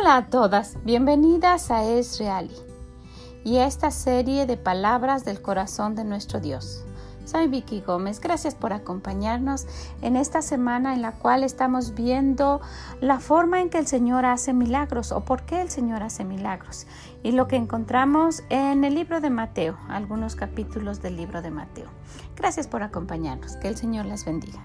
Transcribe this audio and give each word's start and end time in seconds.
Hola 0.00 0.16
a 0.16 0.26
todas, 0.30 0.78
bienvenidas 0.82 1.70
a 1.70 1.84
Es 1.84 2.22
y 3.44 3.58
a 3.58 3.66
esta 3.66 3.90
serie 3.90 4.46
de 4.46 4.56
palabras 4.56 5.26
del 5.26 5.42
corazón 5.42 5.94
de 5.94 6.04
nuestro 6.04 6.40
Dios. 6.40 6.86
Soy 7.26 7.48
Vicky 7.48 7.82
Gómez, 7.82 8.18
gracias 8.18 8.54
por 8.54 8.72
acompañarnos 8.72 9.66
en 10.00 10.16
esta 10.16 10.40
semana 10.40 10.94
en 10.94 11.02
la 11.02 11.12
cual 11.12 11.44
estamos 11.44 11.94
viendo 11.94 12.62
la 13.02 13.20
forma 13.20 13.60
en 13.60 13.68
que 13.68 13.76
el 13.76 13.86
Señor 13.86 14.24
hace 14.24 14.54
milagros 14.54 15.12
o 15.12 15.20
por 15.26 15.42
qué 15.42 15.60
el 15.60 15.68
Señor 15.68 16.02
hace 16.02 16.24
milagros 16.24 16.86
y 17.22 17.32
lo 17.32 17.46
que 17.46 17.56
encontramos 17.56 18.42
en 18.48 18.84
el 18.84 18.94
libro 18.94 19.20
de 19.20 19.28
Mateo, 19.28 19.76
algunos 19.86 20.34
capítulos 20.34 21.02
del 21.02 21.16
libro 21.16 21.42
de 21.42 21.50
Mateo. 21.50 21.90
Gracias 22.36 22.66
por 22.66 22.82
acompañarnos, 22.82 23.56
que 23.56 23.68
el 23.68 23.76
Señor 23.76 24.06
les 24.06 24.24
bendiga. 24.24 24.64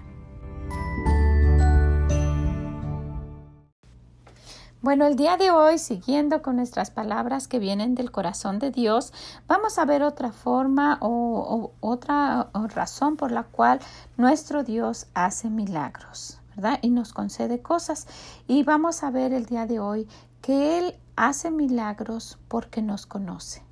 Bueno, 4.82 5.06
el 5.06 5.16
día 5.16 5.38
de 5.38 5.50
hoy, 5.50 5.78
siguiendo 5.78 6.42
con 6.42 6.56
nuestras 6.56 6.90
palabras 6.90 7.48
que 7.48 7.58
vienen 7.58 7.94
del 7.94 8.10
corazón 8.10 8.58
de 8.58 8.70
Dios, 8.70 9.12
vamos 9.48 9.78
a 9.78 9.86
ver 9.86 10.02
otra 10.02 10.32
forma 10.32 10.98
o, 11.00 11.72
otra 11.80 12.50
razón 12.52 13.16
por 13.16 13.32
la 13.32 13.44
cual 13.44 13.80
nuestro 14.18 14.64
Dios 14.64 15.06
hace 15.14 15.48
milagros, 15.48 16.40
¿verdad? 16.54 16.78
Y 16.82 16.90
nos 16.90 17.14
concede 17.14 17.62
cosas. 17.62 18.06
Y 18.46 18.64
vamos 18.64 19.02
a 19.02 19.10
ver 19.10 19.32
el 19.32 19.46
día 19.46 19.66
de 19.66 19.80
hoy 19.80 20.06
que 20.42 20.78
Él 20.78 20.94
hace 21.16 21.50
milagros 21.50 22.38
porque 22.46 22.82
nos 22.82 23.06
conoce. 23.06 23.62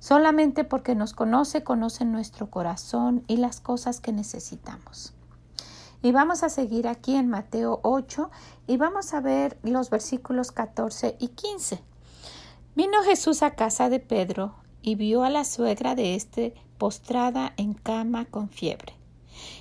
Solamente 0.00 0.64
porque 0.64 0.96
nos 0.96 1.14
conoce, 1.14 1.62
conoce 1.62 2.04
nuestro 2.04 2.50
corazón 2.50 3.22
y 3.28 3.36
las 3.36 3.60
cosas 3.60 4.00
que 4.00 4.12
necesitamos. 4.12 5.15
Y 6.02 6.12
vamos 6.12 6.42
a 6.42 6.48
seguir 6.48 6.88
aquí 6.88 7.16
en 7.16 7.28
Mateo 7.28 7.80
8 7.82 8.30
y 8.66 8.76
vamos 8.76 9.14
a 9.14 9.20
ver 9.20 9.58
los 9.62 9.90
versículos 9.90 10.52
14 10.52 11.16
y 11.18 11.28
15. 11.28 11.82
Vino 12.74 13.02
Jesús 13.02 13.42
a 13.42 13.54
casa 13.54 13.88
de 13.88 14.00
Pedro 14.00 14.54
y 14.82 14.94
vio 14.94 15.24
a 15.24 15.30
la 15.30 15.44
suegra 15.44 15.94
de 15.94 16.14
éste 16.14 16.54
postrada 16.78 17.52
en 17.56 17.74
cama 17.74 18.26
con 18.26 18.50
fiebre. 18.50 18.94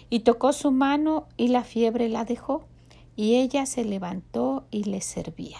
Y 0.09 0.19
tocó 0.19 0.53
su 0.53 0.72
mano 0.72 1.27
y 1.38 1.47
la 1.47 1.64
fiebre 1.64 2.09
la 2.09 2.25
dejó, 2.25 2.66
y 3.16 3.36
ella 3.36 3.66
se 3.66 3.86
levantó 3.86 4.66
y 4.72 4.83
le 4.83 5.02
servía. 5.02 5.59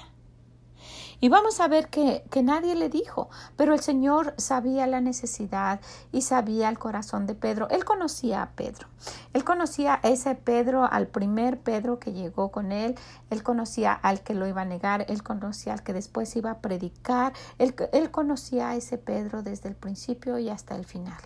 Y 1.20 1.30
vamos 1.30 1.60
a 1.60 1.68
ver 1.68 1.88
que, 1.90 2.24
que, 2.30 2.44
nadie 2.44 2.76
le 2.76 2.90
dijo, 2.90 3.30
pero 3.56 3.74
el 3.74 3.80
Señor 3.80 4.34
sabía 4.38 4.88
la 4.88 5.02
necesidad 5.02 5.80
y 6.12 6.22
sabía 6.22 6.70
el 6.70 6.78
corazón 6.78 7.26
de 7.26 7.36
Pedro. 7.36 7.70
Él 7.70 7.86
conocía 7.86 8.42
a 8.42 8.50
Pedro. 8.52 8.88
Él 9.34 9.44
conocía 9.44 10.00
a 10.02 10.10
ese 10.10 10.36
Pedro, 10.36 10.86
al 10.86 11.08
primer 11.08 11.60
Pedro 11.60 12.00
que 12.00 12.14
llegó 12.14 12.52
con 12.52 12.72
él. 12.72 12.96
Él 13.30 13.44
conocía 13.44 13.94
al 13.94 14.22
que 14.22 14.34
lo 14.34 14.48
iba 14.48 14.62
a 14.62 14.66
negar. 14.66 15.06
Él 15.10 15.24
conocía 15.24 15.74
al 15.74 15.84
que 15.84 15.94
después 15.94 16.36
iba 16.36 16.52
a 16.52 16.60
predicar. 16.60 17.34
Él, 17.58 17.76
él 17.94 18.12
conocía 18.12 18.70
a 18.70 18.76
ese 18.76 18.98
Pedro 18.98 19.44
desde 19.44 19.70
el 19.70 19.76
principio 19.76 20.38
y 20.40 20.50
hasta 20.50 20.76
el 20.76 20.86
final. 20.86 21.18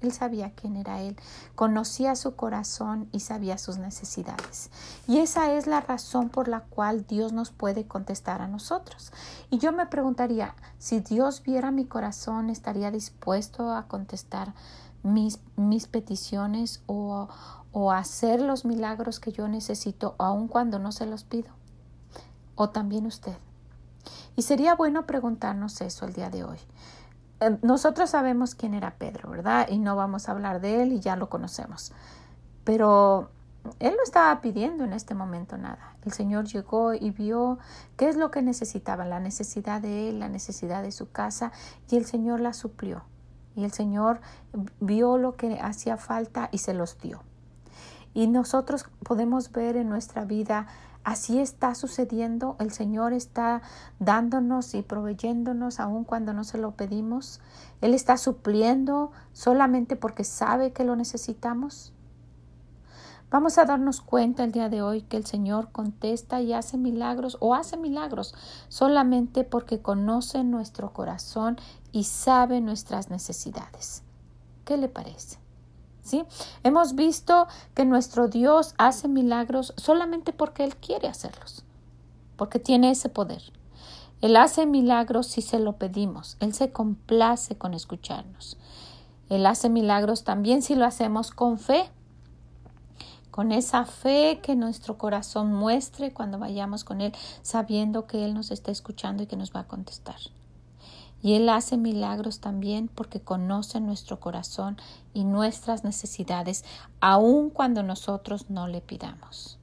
Él 0.00 0.12
sabía 0.12 0.52
quién 0.54 0.76
era 0.76 1.00
Él, 1.02 1.16
conocía 1.54 2.16
su 2.16 2.34
corazón 2.34 3.08
y 3.12 3.20
sabía 3.20 3.58
sus 3.58 3.76
necesidades. 3.78 4.70
Y 5.06 5.18
esa 5.18 5.52
es 5.52 5.66
la 5.66 5.80
razón 5.80 6.30
por 6.30 6.48
la 6.48 6.60
cual 6.60 7.06
Dios 7.06 7.32
nos 7.32 7.50
puede 7.50 7.86
contestar 7.86 8.40
a 8.40 8.48
nosotros. 8.48 9.12
Y 9.50 9.58
yo 9.58 9.72
me 9.72 9.86
preguntaría, 9.86 10.54
si 10.78 11.00
Dios 11.00 11.42
viera 11.42 11.72
mi 11.72 11.84
corazón, 11.84 12.50
¿estaría 12.50 12.90
dispuesto 12.90 13.72
a 13.72 13.88
contestar 13.88 14.54
mis, 15.02 15.40
mis 15.56 15.88
peticiones 15.88 16.82
o, 16.86 17.28
o 17.72 17.90
hacer 17.90 18.40
los 18.40 18.64
milagros 18.64 19.18
que 19.18 19.32
yo 19.32 19.48
necesito 19.48 20.14
aun 20.18 20.46
cuando 20.46 20.78
no 20.78 20.92
se 20.92 21.06
los 21.06 21.24
pido? 21.24 21.50
¿O 22.54 22.70
también 22.70 23.06
usted? 23.06 23.36
Y 24.36 24.42
sería 24.42 24.74
bueno 24.74 25.06
preguntarnos 25.06 25.80
eso 25.80 26.06
el 26.06 26.12
día 26.12 26.30
de 26.30 26.44
hoy. 26.44 26.58
Em, 27.40 27.58
nosotros 27.62 28.10
sabemos 28.10 28.54
quién 28.54 28.74
era 28.74 28.96
Pedro, 28.96 29.30
¿verdad? 29.30 29.68
Y 29.68 29.78
no 29.78 29.96
vamos 29.96 30.28
a 30.28 30.32
hablar 30.32 30.60
de 30.60 30.82
él 30.82 30.92
y 30.92 31.00
ya 31.00 31.16
lo 31.16 31.28
conocemos. 31.28 31.92
Pero 32.64 33.30
él 33.78 33.94
no 33.96 34.02
estaba 34.02 34.40
pidiendo 34.40 34.84
en 34.84 34.92
este 34.92 35.14
momento 35.14 35.56
nada. 35.56 35.94
El 36.04 36.12
Señor 36.12 36.46
llegó 36.46 36.94
y 36.94 37.10
vio 37.10 37.58
qué 37.96 38.08
es 38.08 38.16
lo 38.16 38.30
que 38.30 38.42
necesitaba, 38.42 39.04
la 39.04 39.20
necesidad 39.20 39.80
de 39.80 40.08
él, 40.08 40.20
la 40.20 40.28
necesidad 40.28 40.82
de 40.82 40.92
su 40.92 41.10
casa, 41.10 41.52
y 41.90 41.96
el 41.96 42.06
Señor 42.06 42.40
la 42.40 42.52
suplió. 42.52 43.04
Y 43.56 43.64
el 43.64 43.72
Señor 43.72 44.20
vio 44.80 45.18
lo 45.18 45.36
que 45.36 45.60
hacía 45.60 45.96
falta 45.96 46.48
y 46.52 46.58
se 46.58 46.74
los 46.74 46.98
dio. 46.98 47.22
Y 48.14 48.26
nosotros 48.26 48.86
podemos 49.04 49.52
ver 49.52 49.76
en 49.76 49.88
nuestra 49.88 50.24
vida 50.24 50.66
Así 51.02 51.38
está 51.40 51.74
sucediendo. 51.74 52.56
El 52.58 52.72
Señor 52.72 53.12
está 53.12 53.62
dándonos 53.98 54.74
y 54.74 54.82
proveyéndonos 54.82 55.80
aun 55.80 56.04
cuando 56.04 56.34
no 56.34 56.44
se 56.44 56.58
lo 56.58 56.72
pedimos. 56.72 57.40
Él 57.80 57.94
está 57.94 58.18
supliendo 58.18 59.10
solamente 59.32 59.96
porque 59.96 60.24
sabe 60.24 60.72
que 60.72 60.84
lo 60.84 60.96
necesitamos. 60.96 61.94
Vamos 63.30 63.58
a 63.58 63.64
darnos 63.64 64.00
cuenta 64.00 64.42
el 64.42 64.50
día 64.50 64.68
de 64.68 64.82
hoy 64.82 65.02
que 65.02 65.16
el 65.16 65.24
Señor 65.24 65.70
contesta 65.70 66.40
y 66.40 66.52
hace 66.52 66.76
milagros 66.76 67.36
o 67.38 67.54
hace 67.54 67.76
milagros 67.76 68.34
solamente 68.68 69.44
porque 69.44 69.80
conoce 69.80 70.42
nuestro 70.42 70.92
corazón 70.92 71.56
y 71.92 72.04
sabe 72.04 72.60
nuestras 72.60 73.08
necesidades. 73.08 74.02
¿Qué 74.64 74.76
le 74.76 74.88
parece? 74.88 75.38
Hemos 76.64 76.96
visto 76.96 77.46
que 77.74 77.84
nuestro 77.84 78.26
Dios 78.26 78.74
hace 78.78 79.06
milagros 79.06 79.74
solamente 79.76 80.32
porque 80.32 80.64
Él 80.64 80.74
quiere 80.74 81.06
hacerlos, 81.06 81.64
porque 82.36 82.58
tiene 82.58 82.90
ese 82.90 83.08
poder. 83.08 83.42
Él 84.20 84.36
hace 84.36 84.66
milagros 84.66 85.28
si 85.28 85.40
se 85.40 85.60
lo 85.60 85.76
pedimos, 85.76 86.36
Él 86.40 86.52
se 86.52 86.72
complace 86.72 87.56
con 87.56 87.74
escucharnos. 87.74 88.58
Él 89.28 89.46
hace 89.46 89.68
milagros 89.68 90.24
también 90.24 90.62
si 90.62 90.74
lo 90.74 90.84
hacemos 90.84 91.30
con 91.30 91.58
fe, 91.58 91.88
con 93.40 93.52
esa 93.52 93.86
fe 93.86 94.40
que 94.42 94.54
nuestro 94.54 94.98
corazón 94.98 95.50
muestre 95.50 96.12
cuando 96.12 96.38
vayamos 96.38 96.84
con 96.84 97.00
Él, 97.00 97.14
sabiendo 97.40 98.06
que 98.06 98.26
Él 98.26 98.34
nos 98.34 98.50
está 98.50 98.70
escuchando 98.70 99.22
y 99.22 99.26
que 99.26 99.36
nos 99.36 99.56
va 99.56 99.60
a 99.60 99.66
contestar. 99.66 100.18
Y 101.22 101.36
Él 101.36 101.48
hace 101.48 101.78
milagros 101.78 102.40
también 102.40 102.88
porque 102.94 103.22
conoce 103.22 103.80
nuestro 103.80 104.20
corazón 104.20 104.76
y 105.14 105.24
nuestras 105.24 105.84
necesidades, 105.84 106.66
aun 107.00 107.48
cuando 107.48 107.82
nosotros 107.82 108.50
no 108.50 108.68
le 108.68 108.82
pidamos. 108.82 109.59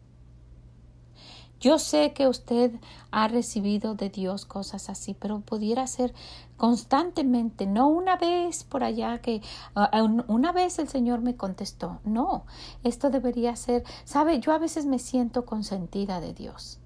Yo 1.59 1.79
sé 1.79 2.13
que 2.13 2.27
usted 2.27 2.71
ha 3.09 3.27
recibido 3.27 3.95
de 3.95 4.09
Dios 4.09 4.45
cosas 4.45 4.89
así, 4.89 5.15
pero 5.15 5.39
pudiera 5.39 5.87
ser 5.87 6.13
constantemente, 6.55 7.65
no 7.65 7.87
una 7.87 8.15
vez 8.15 8.63
por 8.63 8.83
allá 8.83 9.19
que 9.21 9.41
uh, 9.75 10.23
una 10.27 10.51
vez 10.51 10.77
el 10.77 10.87
Señor 10.87 11.21
me 11.21 11.35
contestó. 11.35 11.99
No, 12.03 12.45
esto 12.83 13.09
debería 13.09 13.55
ser, 13.55 13.83
sabe, 14.05 14.39
yo 14.39 14.51
a 14.51 14.59
veces 14.59 14.85
me 14.85 14.99
siento 14.99 15.45
consentida 15.45 16.19
de 16.19 16.33
Dios. 16.33 16.79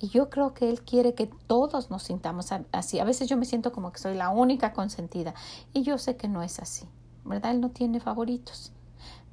Y 0.00 0.08
yo 0.08 0.28
creo 0.28 0.54
que 0.54 0.68
Él 0.68 0.82
quiere 0.82 1.14
que 1.14 1.28
todos 1.46 1.88
nos 1.90 2.02
sintamos 2.02 2.50
así. 2.72 2.98
A 2.98 3.04
veces 3.04 3.28
yo 3.28 3.36
me 3.36 3.46
siento 3.46 3.72
como 3.72 3.92
que 3.92 4.00
soy 4.00 4.14
la 4.14 4.28
única 4.28 4.72
consentida. 4.72 5.34
Y 5.72 5.82
yo 5.82 5.96
sé 5.98 6.16
que 6.16 6.28
no 6.28 6.42
es 6.42 6.58
así. 6.58 6.86
¿Verdad? 7.24 7.52
Él 7.52 7.60
no 7.60 7.70
tiene 7.70 8.00
favoritos. 8.00 8.72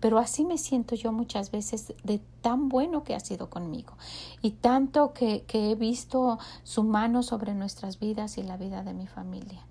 Pero 0.02 0.20
así 0.20 0.44
me 0.44 0.58
siento 0.58 0.96
yo 0.96 1.14
muchas 1.14 1.52
veces 1.52 1.94
de 2.04 2.20
tan 2.42 2.68
bueno 2.68 3.06
que 3.06 3.16
ha 3.16 3.20
sido 3.22 3.50
conmigo. 3.50 3.94
Y 4.42 4.52
tanto 4.52 5.14
que, 5.14 5.44
que 5.44 5.72
he 5.72 5.76
visto 5.76 6.40
su 6.64 6.84
mano 6.84 7.24
sobre 7.24 7.54
nuestras 7.54 8.00
vidas 8.00 8.38
y 8.38 8.44
la 8.44 8.58
vida 8.58 8.84
de 8.84 8.94
mi 8.94 9.08
familia. 9.08 9.66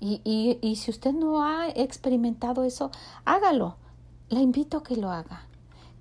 Y, 0.00 0.22
y, 0.24 0.58
y 0.62 0.76
si 0.76 0.90
usted 0.90 1.12
no 1.12 1.42
ha 1.42 1.68
experimentado 1.68 2.64
eso, 2.64 2.90
hágalo. 3.26 3.76
La 4.28 4.40
invito 4.40 4.78
a 4.78 4.82
que 4.82 4.96
lo 4.96 5.10
haga 5.10 5.46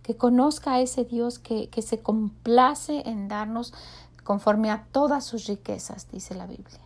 que 0.06 0.16
conozca 0.16 0.74
a 0.74 0.82
ese 0.82 1.04
Dios 1.04 1.40
que, 1.40 1.68
que, 1.70 1.82
se 1.82 2.04
complace 2.04 3.02
en 3.10 3.28
darnos 3.28 3.74
conforme 4.24 4.70
a 4.70 4.86
todas 4.92 5.26
sus 5.26 5.48
riquezas, 5.48 6.12
dice 6.12 6.36
la 6.36 6.46
Biblia. 6.46 6.82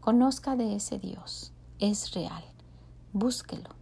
Conozca 0.00 0.56
de 0.56 0.74
ese 0.74 0.98
Dios, 0.98 1.52
es 1.78 2.12
real, 2.12 2.42
búsquelo. 3.12 3.79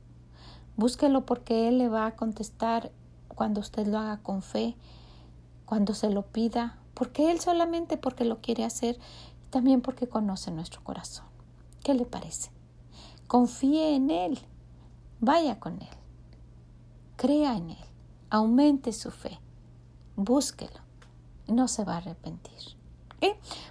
Búsquelo 0.78 1.26
porque 1.26 1.68
Él 1.68 1.76
le 1.78 1.88
va 1.88 2.06
a 2.06 2.14
contestar 2.14 2.92
cuando 3.28 3.60
usted 3.60 3.86
lo 3.88 3.98
haga 3.98 4.18
con 4.22 4.42
fe, 4.42 4.76
cuando 5.66 5.92
se 5.92 6.08
lo 6.08 6.22
pida, 6.22 6.78
porque 6.94 7.32
Él 7.32 7.40
solamente 7.40 7.96
porque 7.96 8.24
lo 8.24 8.40
quiere 8.40 8.64
hacer 8.64 8.96
también 9.50 9.80
porque 9.80 10.08
conoce 10.08 10.52
nuestro 10.52 10.82
corazón. 10.84 11.26
¿Qué 11.82 11.94
le 11.94 12.06
parece? 12.06 12.52
Confíe 13.26 13.96
en 13.96 14.10
Él, 14.10 14.38
vaya 15.18 15.58
con 15.58 15.82
Él, 15.82 15.88
crea 17.16 17.56
en 17.56 17.70
Él, 17.70 17.84
aumente 18.30 18.92
su 18.92 19.10
fe, 19.10 19.40
búsquelo, 20.14 20.80
no 21.48 21.66
se 21.66 21.82
va 21.82 21.94
a 21.94 21.98
arrepentir. 21.98 22.78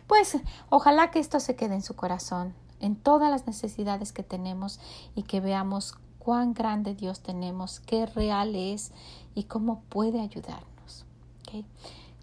Pues 0.08 0.38
ojalá 0.70 1.10
que 1.10 1.20
esto 1.20 1.40
se 1.40 1.56
quede 1.56 1.76
en 1.76 1.82
su 1.82 1.96
corazón, 1.96 2.54
en 2.82 2.98
todas 2.98 3.32
las 3.32 3.48
necesidades 3.48 4.12
que 4.12 4.24
tenemos 4.24 4.82
y 5.16 5.24
que 5.24 5.40
veamos 5.40 5.96
cuán 6.28 6.54
grande 6.54 6.94
Dios 6.94 7.22
tenemos, 7.22 7.80
qué 7.80 8.06
real 8.06 8.54
es 8.54 8.92
y 9.34 9.44
cómo 9.44 9.84
puede 9.88 10.20
ayudarnos. 10.20 11.06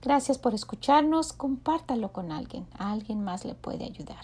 Gracias 0.03 0.37
por 0.37 0.53
escucharnos. 0.53 1.33
Compártalo 1.33 2.13
con 2.13 2.31
alguien. 2.31 2.67
A 2.77 2.93
alguien 2.93 3.25
más 3.25 3.47
le 3.47 3.55
puede 3.55 3.87
ayudar. 3.87 4.23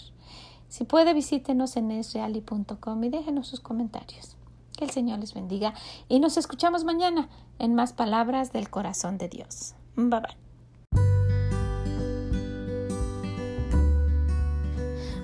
Si 0.69 0.85
puede, 0.85 1.15
visítenos 1.15 1.79
en 1.79 1.93
esreali.com 1.93 3.05
y 3.05 3.09
déjenos 3.09 3.47
sus 3.47 3.61
comentarios. 3.61 4.37
Que 4.77 4.85
el 4.85 4.91
Señor 4.91 5.19
les 5.19 5.33
bendiga 5.33 5.73
y 6.11 6.21
nos 6.21 6.37
escuchamos 6.37 6.85
mañana 6.85 7.31
en 7.59 7.75
más 7.75 7.95
palabras 7.95 8.53
del 8.53 8.69
corazón 8.69 9.17
de 9.17 9.31
Dios. 9.31 9.75
Bye 9.97 10.21
bye. 10.21 10.50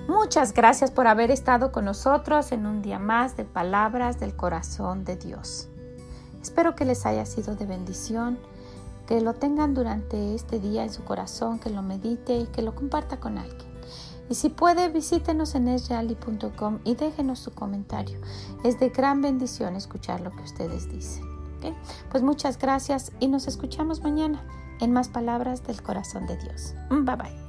Muchas 0.07 0.53
gracias 0.53 0.91
por 0.91 1.07
haber 1.07 1.31
estado 1.31 1.71
con 1.71 1.85
nosotros 1.85 2.51
en 2.51 2.65
un 2.65 2.81
día 2.81 2.97
más 2.97 3.35
de 3.35 3.43
palabras 3.43 4.19
del 4.19 4.35
corazón 4.35 5.03
de 5.03 5.17
Dios. 5.17 5.67
Espero 6.41 6.75
que 6.75 6.85
les 6.85 7.05
haya 7.05 7.25
sido 7.25 7.55
de 7.55 7.65
bendición, 7.65 8.39
que 9.05 9.19
lo 9.19 9.33
tengan 9.33 9.73
durante 9.73 10.33
este 10.33 10.59
día 10.59 10.83
en 10.83 10.93
su 10.93 11.03
corazón, 11.03 11.59
que 11.59 11.69
lo 11.69 11.81
medite 11.81 12.37
y 12.37 12.47
que 12.47 12.61
lo 12.61 12.73
comparta 12.73 13.19
con 13.19 13.37
alguien. 13.37 13.67
Y 14.29 14.35
si 14.35 14.49
puede, 14.49 14.89
visítenos 14.89 15.55
en 15.55 15.67
esreali.com 15.67 16.79
y 16.83 16.95
déjenos 16.95 17.39
su 17.39 17.51
comentario. 17.51 18.19
Es 18.63 18.79
de 18.79 18.89
gran 18.89 19.21
bendición 19.21 19.75
escuchar 19.75 20.21
lo 20.21 20.31
que 20.31 20.43
ustedes 20.43 20.89
dicen. 20.89 21.25
Pues 22.09 22.23
muchas 22.23 22.57
gracias 22.57 23.11
y 23.19 23.27
nos 23.27 23.47
escuchamos 23.47 24.01
mañana 24.01 24.41
en 24.79 24.93
más 24.93 25.09
palabras 25.09 25.65
del 25.65 25.81
corazón 25.81 26.27
de 26.27 26.37
Dios. 26.37 26.75
Bye 26.89 27.15
bye. 27.15 27.46